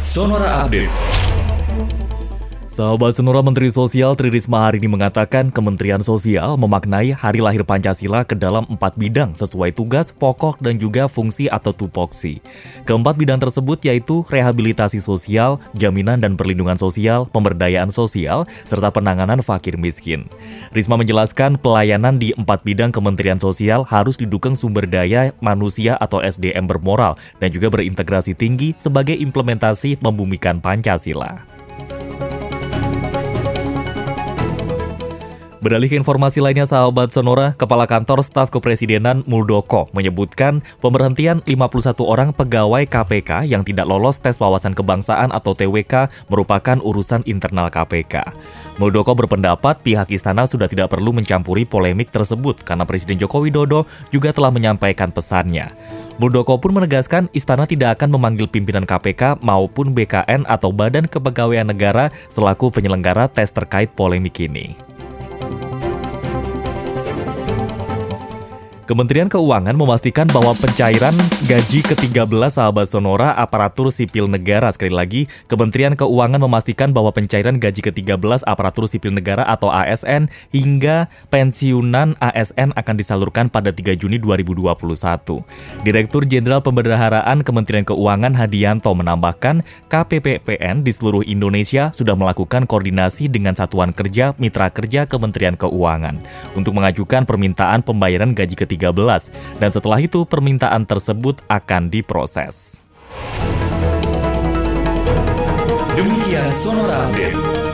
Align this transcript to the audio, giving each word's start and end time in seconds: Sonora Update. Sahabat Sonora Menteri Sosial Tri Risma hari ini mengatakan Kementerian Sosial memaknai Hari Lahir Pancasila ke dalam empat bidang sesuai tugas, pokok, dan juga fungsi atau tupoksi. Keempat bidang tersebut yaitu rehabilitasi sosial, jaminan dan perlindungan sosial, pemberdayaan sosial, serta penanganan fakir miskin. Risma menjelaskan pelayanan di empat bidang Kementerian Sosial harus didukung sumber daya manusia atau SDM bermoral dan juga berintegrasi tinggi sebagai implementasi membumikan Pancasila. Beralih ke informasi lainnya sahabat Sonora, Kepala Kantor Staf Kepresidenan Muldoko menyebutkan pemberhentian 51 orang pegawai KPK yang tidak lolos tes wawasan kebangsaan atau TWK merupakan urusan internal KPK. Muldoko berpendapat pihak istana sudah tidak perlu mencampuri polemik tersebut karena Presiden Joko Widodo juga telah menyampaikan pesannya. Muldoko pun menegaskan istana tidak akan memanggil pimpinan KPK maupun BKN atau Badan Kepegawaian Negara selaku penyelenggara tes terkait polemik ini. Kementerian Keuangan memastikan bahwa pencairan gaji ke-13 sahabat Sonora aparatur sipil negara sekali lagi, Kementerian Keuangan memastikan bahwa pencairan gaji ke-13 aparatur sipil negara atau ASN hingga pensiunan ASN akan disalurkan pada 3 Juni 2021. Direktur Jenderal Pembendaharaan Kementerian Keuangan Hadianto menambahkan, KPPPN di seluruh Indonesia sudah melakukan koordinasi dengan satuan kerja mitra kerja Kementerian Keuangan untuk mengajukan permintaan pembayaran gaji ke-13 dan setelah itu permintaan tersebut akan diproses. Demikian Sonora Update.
Sonora 0.00 0.64
Update. 0.64 1.25
Sahabat 2.76 3.16
Sonora 3.16 3.40
Menteri 3.40 3.72
Sosial 3.72 4.12
Tri 4.20 4.28
Risma 4.28 4.68
hari 4.68 4.76
ini 4.76 4.92
mengatakan 4.92 5.48
Kementerian 5.48 6.04
Sosial 6.04 6.60
memaknai 6.60 7.08
Hari 7.08 7.40
Lahir 7.40 7.64
Pancasila 7.64 8.20
ke 8.20 8.36
dalam 8.36 8.68
empat 8.68 9.00
bidang 9.00 9.32
sesuai 9.32 9.72
tugas, 9.72 10.12
pokok, 10.12 10.60
dan 10.60 10.76
juga 10.76 11.08
fungsi 11.08 11.48
atau 11.48 11.72
tupoksi. 11.72 12.36
Keempat 12.84 13.16
bidang 13.16 13.40
tersebut 13.40 13.80
yaitu 13.80 14.28
rehabilitasi 14.28 15.00
sosial, 15.00 15.56
jaminan 15.72 16.20
dan 16.20 16.36
perlindungan 16.36 16.76
sosial, 16.76 17.24
pemberdayaan 17.32 17.88
sosial, 17.88 18.44
serta 18.68 18.92
penanganan 18.92 19.40
fakir 19.40 19.80
miskin. 19.80 20.28
Risma 20.76 21.00
menjelaskan 21.00 21.56
pelayanan 21.56 22.20
di 22.20 22.36
empat 22.36 22.60
bidang 22.60 22.92
Kementerian 22.92 23.40
Sosial 23.40 23.88
harus 23.88 24.20
didukung 24.20 24.52
sumber 24.52 24.84
daya 24.84 25.32
manusia 25.40 25.96
atau 25.96 26.20
SDM 26.20 26.68
bermoral 26.68 27.16
dan 27.40 27.48
juga 27.48 27.72
berintegrasi 27.72 28.36
tinggi 28.36 28.76
sebagai 28.76 29.16
implementasi 29.16 29.96
membumikan 30.04 30.60
Pancasila. 30.60 31.55
Beralih 35.66 35.90
ke 35.90 35.98
informasi 35.98 36.38
lainnya 36.38 36.62
sahabat 36.62 37.10
Sonora, 37.10 37.50
Kepala 37.58 37.90
Kantor 37.90 38.22
Staf 38.22 38.54
Kepresidenan 38.54 39.26
Muldoko 39.26 39.90
menyebutkan 39.98 40.62
pemberhentian 40.78 41.42
51 41.42 42.06
orang 42.06 42.30
pegawai 42.30 42.86
KPK 42.86 43.50
yang 43.50 43.66
tidak 43.66 43.90
lolos 43.90 44.22
tes 44.22 44.38
wawasan 44.38 44.78
kebangsaan 44.78 45.34
atau 45.34 45.58
TWK 45.58 46.06
merupakan 46.30 46.78
urusan 46.78 47.26
internal 47.26 47.66
KPK. 47.66 48.30
Muldoko 48.78 49.18
berpendapat 49.18 49.82
pihak 49.82 50.06
istana 50.14 50.46
sudah 50.46 50.70
tidak 50.70 50.94
perlu 50.94 51.10
mencampuri 51.10 51.66
polemik 51.66 52.14
tersebut 52.14 52.62
karena 52.62 52.86
Presiden 52.86 53.18
Joko 53.18 53.42
Widodo 53.42 53.90
juga 54.14 54.30
telah 54.30 54.54
menyampaikan 54.54 55.10
pesannya. 55.10 55.74
Muldoko 56.22 56.62
pun 56.62 56.78
menegaskan 56.78 57.26
istana 57.34 57.66
tidak 57.66 57.98
akan 57.98 58.14
memanggil 58.14 58.46
pimpinan 58.46 58.86
KPK 58.86 59.42
maupun 59.42 59.98
BKN 59.98 60.46
atau 60.46 60.70
Badan 60.70 61.10
Kepegawaian 61.10 61.66
Negara 61.66 62.14
selaku 62.30 62.70
penyelenggara 62.70 63.26
tes 63.26 63.50
terkait 63.50 63.90
polemik 63.98 64.38
ini. 64.38 64.95
Kementerian 68.86 69.26
Keuangan 69.26 69.74
memastikan 69.74 70.30
bahwa 70.30 70.54
pencairan 70.54 71.10
gaji 71.50 71.82
ke-13 71.82 72.30
sahabat 72.54 72.86
Sonora 72.86 73.34
aparatur 73.34 73.90
sipil 73.90 74.30
negara 74.30 74.70
sekali 74.70 74.94
lagi, 74.94 75.20
Kementerian 75.50 75.98
Keuangan 75.98 76.38
memastikan 76.38 76.94
bahwa 76.94 77.10
pencairan 77.10 77.58
gaji 77.58 77.82
ke-13 77.82 78.46
aparatur 78.46 78.86
sipil 78.86 79.10
negara 79.10 79.42
atau 79.42 79.74
ASN 79.74 80.30
hingga 80.54 81.10
pensiunan 81.34 82.14
ASN 82.22 82.78
akan 82.78 82.94
disalurkan 82.94 83.50
pada 83.50 83.74
3 83.74 83.98
Juni 83.98 84.22
2021. 84.22 84.78
Direktur 85.82 86.22
Jenderal 86.22 86.62
Pembendaharaan 86.62 87.42
Kementerian 87.42 87.82
Keuangan 87.82 88.38
Hadianto 88.38 88.94
menambahkan, 88.94 89.66
KPPPN 89.90 90.86
di 90.86 90.94
seluruh 90.94 91.26
Indonesia 91.26 91.90
sudah 91.90 92.14
melakukan 92.14 92.70
koordinasi 92.70 93.26
dengan 93.26 93.58
satuan 93.58 93.90
kerja 93.90 94.38
mitra 94.38 94.70
kerja 94.70 95.10
Kementerian 95.10 95.58
Keuangan 95.58 96.22
untuk 96.54 96.78
mengajukan 96.78 97.26
permintaan 97.26 97.82
pembayaran 97.82 98.30
gaji 98.30 98.54
ke-13 98.54 98.75
dan 99.58 99.72
setelah 99.72 99.98
itu 99.98 100.22
permintaan 100.28 100.84
tersebut 100.84 101.42
akan 101.48 101.88
diproses. 101.88 102.86
Demikian 105.96 106.52
Sonora 106.52 107.08
Update. 107.08 107.65